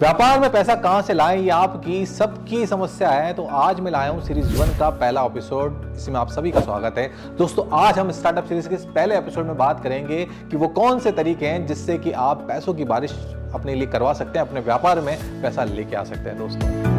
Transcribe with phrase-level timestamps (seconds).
[0.00, 4.10] व्यापार में पैसा कहाँ से लाएँ, ये आपकी सबकी समस्या है तो आज मैं लाया
[4.10, 8.10] हूँ सीरीज़ वन का पहला एपिसोड इसमें आप सभी का स्वागत है। दोस्तों, आज हम
[8.10, 11.98] स्टार्टअप सीरीज़ के पहले एपिसोड में बात करेंगे कि वो कौन से तरीके हैं जिससे
[11.98, 13.12] कि आप पैसों की बारिश
[13.54, 16.95] अपने लिए करवा सकते हैं, अपने व्यापार में पैसा लेके आ सकते हैं, दोस्तों।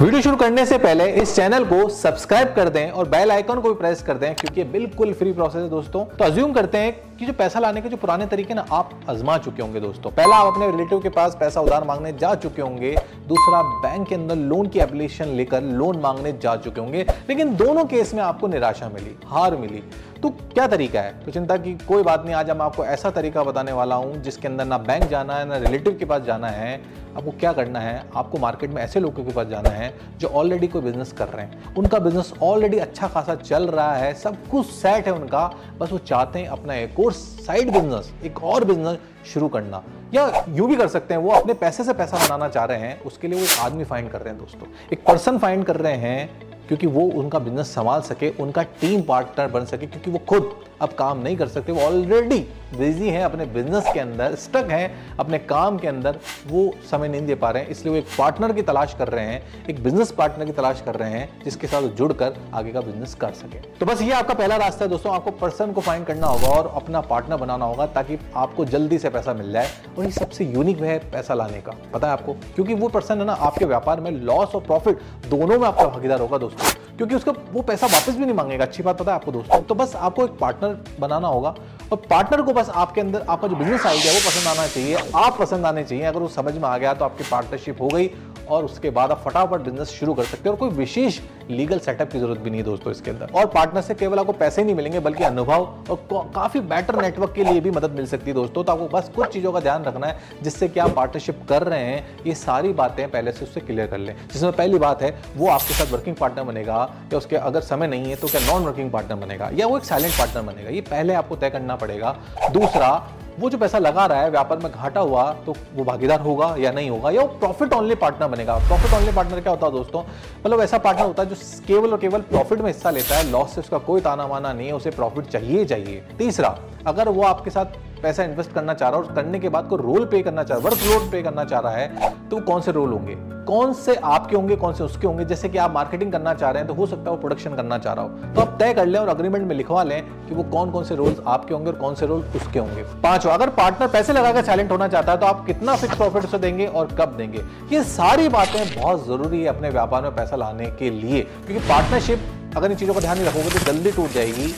[0.00, 3.68] वीडियो शुरू करने से पहले इस चैनल को सब्सक्राइब कर दें और बेल आइकन को
[3.68, 7.26] भी प्रेस कर दें, क्योंकि बिल्कुल फ्री प्रोसेस है दोस्तों। तो अज्यूम करते हैं कि
[7.26, 10.52] जो पैसा लाने के जो पुराने तरीके ना, आप आजमा चुके होंगे दोस्तों। पहला, आप
[10.52, 12.94] अपने रिलेटिव के पास पैसा उधार मांगने जा चुके होंगे।
[13.28, 17.84] दूसरा, बैंक के अंदर लोन की एप्लीकेशन लेकर लोन मांगने जा चुके होंगे। लेकिन दोनों
[17.84, 19.82] केस में आपको निराशा मिली, हार मिली।
[20.22, 21.24] तो क्या तरीका है?
[21.24, 24.48] तो चिंता की कोई बात नहीं, आज हम आपको ऐसा तरीका बताने वाला हूँ, जिसके
[24.48, 26.80] अंदर ना बैंक जाना है, ना रिलेटिव के पास जाना है।
[27.16, 28.02] आपको क्या करना है?
[28.16, 31.46] आपको मार्केट में ऐसे लोगों के पास जाना है, जो ऑलरेडी कोई बिज़नेस कर रहे
[31.46, 35.92] हैं। उनका बिज़नेस ऑलरेडी अच्छा खासा चल रहा है, सब कुछ सेट है उनका, बस
[35.92, 38.98] वो चाहते हैं अपना एक और साइड बिज़नेस एक और बिज़नेस
[39.34, 39.82] शुरू करना।
[40.14, 43.00] या यूँ भी कर सकते हैं, वो अपने पैसे से पैसा बनाना चाह रहे हैं,
[43.02, 45.96] उसके लिए वो एक आदमी फाइंड कर रहे हैं दोस्तों। एक पर्सन फाइंड कर रहे
[45.96, 50.50] हैं क्योंकि वो उनका बिज़नेस संभाल सके, उनका टीम पार्टनर बन सके, क्योंकि वो खुद
[50.80, 52.38] अब काम नहीं कर सकते, वो ऑलरेडी
[52.78, 57.26] बिज़ी हैं, अपने बिज़नेस के अंदर स्टक हैं, अपने काम के अंदर, वो समय नहीं
[57.26, 60.12] दे पा रहे हैं। इसलिए वो एक पार्टनर की तलाश कर रहे हैं, एक बिज़नेस
[60.12, 63.86] पार्टनर की तलाश कर रहे हैं, जिसके साथ जुड़कर आगे का बिज़नेस कर सके। तो
[63.86, 67.00] बस ये आपका पहला रास्ता है दोस्तों, आपको पर्सन को फाइंड करना होगा और अपना
[67.00, 70.98] पार्टनर बनाना होगा, ताकि आपको जल्दी से पैसा मिल जाए। और ये सबसे यूनिक है
[70.98, 72.32] पैसा लाने का। पता है आपको?
[72.32, 76.20] क्योंकि वो पर्सन है ना, आपके व्यापार में लॉस और प्रॉफिट दोनों में आपका भागीदार
[76.20, 79.32] होगा दोस्तों। क्योंकि उसका, वो पैसा वापस भी नहीं मांगेगा। अच्छी बात पता है आपको
[79.32, 79.60] दोस्तों?
[79.60, 81.54] तो बस आपको एक पार्टनर बनाना होगा।
[81.92, 85.36] और पार्टनर को बस आपके अंदर, आपका जो बिज़नेस आइडिया वो पसंद आना चाहिए। आप
[85.38, 88.06] पसंद आने चाहिए। अगर वो समझ में आ गया तो आपकी पार्टनरशिप हो गई।
[88.48, 92.10] और उसके बाद आप फटाफट बिज़नेस शुरू कर सकते हैं और कोई विशेष लीगल सेटअप
[92.12, 95.00] की ज़रूरत भी नहीं दोस्तों इसके अंदर। और पार्टनर से केवल आपको पैसे नहीं मिलेंगे,
[95.00, 98.72] बल्कि अनुभव और काफ़ी बेटर नेटवर्क के लिए भी मदद मिल सकती है दोस्तों। तो
[98.72, 102.06] आपको बस कुछ चीज़ों का ध्यान रखना है, जिससे कि आप पार्टनरशिप कर रहे हैं,
[102.26, 105.74] ये सारी बातें पहले से उससे क्लियर कर लें। जिसमें पहली बात है, वो आपके
[105.74, 106.80] साथ वर्किंग पार्टनर बनेगा
[107.12, 109.84] या उसके अगर समय नहीं है तो क्या नॉन वर्किंग पार्टनर बनेगा या वो एक
[109.84, 112.16] साइलेंट पार्टनर बनेगा। ये पहले आपको तय करना पड़ेगा।
[112.52, 112.90] दूसरा
[113.38, 116.70] वो जो पैसा लगा रहा है, व्यापार में घाटा हुआ तो वो भागीदार होगा या
[116.72, 117.10] नहीं होगा?
[117.10, 118.56] या वो प्रॉफिट ऑनली पार्टनर बनेगा?
[118.58, 120.02] प्रॉफिट ऑनली पार्टनर क्या होता है दोस्तों?
[120.46, 121.36] मतलब ऐसा पार्टनर होता है जो
[121.66, 124.66] केवल और केवल प्रॉफिट में हिस्सा लेता है। लॉस से उसका कोई ताना माना नहीं
[124.66, 129.00] है, उसे प्रॉफिट चाहिए चाहिए। तीसरा, अगर वो आपके साथ पैसा इन्वेस्ट करना चाह रहा
[129.00, 131.22] है और करने के बाद को रोल पे करना चाह रहा है वर्क लोड पे
[131.22, 133.14] करना चाह रहा है तो कौन से रोल होंगे?
[133.46, 135.24] कौन से आपके होंगे, कौन से उसके होंगे?
[135.24, 137.78] जैसे कि आप मार्केटिंग करना चाह रहे हैं तो हो सकता है वो प्रोडक्शन करना
[137.78, 140.42] चाह रहा हो। तो आप तय कर लें और अग्रीमेंट में लिखवा लें कि वो
[140.44, 143.88] कौन कौन से रोल्स आपके होंगे और कौन से रोल उसके होंगे। पांचवा, अगर पार्टनर
[143.88, 147.16] पैसे लगाकर साइलेंट होना चाहता है तो आप कितना फिक्स प्रॉफिट उसे देंगे और कब
[147.16, 147.44] देंगे?
[147.72, 152.32] ये सारी बातें बहुत ज़रूरी है अपने व्यापार में पैसा लाने के लिए, क्योंकि पार्टनरशिप
[152.56, 154.54] अगर इन चीज़ों का ध्यान नहीं रखोगे तो जल्दी टूट जाएगी।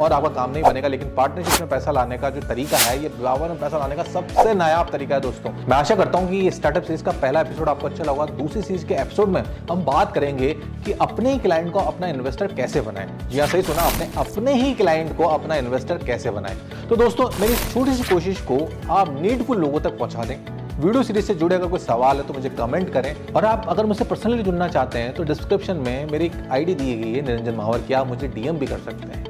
[0.00, 3.08] और आपका काम नहीं बनेगा, लेकिन पार्टनरशिप में पैसा लाने का जो तरीका है, ये
[3.10, 6.36] व्यापार में पैसा लाने का सबसे नायाब तरीका है दोस्तों। मैं आशा करता हूँ कि
[6.36, 9.84] ये स्टार्टअप सीरीज़ का पहला एपिसोड आपको अच्छा लगा। दूसरी सीरीज़ के एपिसोड में हम
[9.84, 10.52] बात करेंगे
[10.84, 14.54] कि अपने ही क्लाइंट को अपना इन्वेस्टर कैसे बनाए। जी हाँ सही सुना आपने, अपने
[14.54, 16.56] ही क्लाइंट को अपना इन्वेस्टर कैसे बनाए।
[16.88, 18.58] तो दोस्तों, मेरी छोटी सी कोशिश को
[18.92, 20.36] आप नीडफुल लोगों तक पहुँचा दें।
[20.80, 23.86] वीडियो सीरीज़ से जुड़े अगर कोई सवाल है तो मुझे कमेंट करें। और आप अगर
[23.86, 27.78] मुझसे पर्सनली जुड़ना चाहते हैं तो डिस्क्रिप्शन में मेरी आईडी दी गई है, निरंजन मावर
[27.78, 29.29] की। आप मुझे डीएम भी कर सकते हैं।